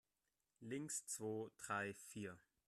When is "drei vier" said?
1.57-2.39